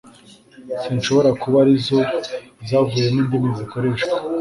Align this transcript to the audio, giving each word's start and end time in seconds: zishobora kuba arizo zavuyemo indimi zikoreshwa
zishobora 0.91 1.29
kuba 1.41 1.57
arizo 1.63 1.99
zavuyemo 2.69 3.17
indimi 3.23 3.49
zikoreshwa 3.59 4.15